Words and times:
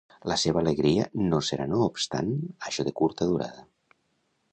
La 0.29 0.35
seva 0.43 0.57
alegria 0.63 1.03
serà 1.49 1.67
no 1.73 1.81
obstant 1.87 2.31
això 2.71 2.87
de 2.89 2.95
curta 3.03 3.29
durada. 3.33 3.67